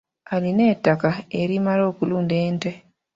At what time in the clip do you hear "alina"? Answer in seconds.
0.33-0.63